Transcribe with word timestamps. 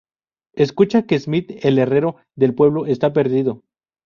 Escucha 0.55 1.05
que 1.05 1.19
Smith, 1.19 1.51
el 1.61 1.77
herrero 1.77 2.15
del 2.35 2.55
pueblo, 2.55 2.87
está 2.87 3.13
perdido. 3.13 3.61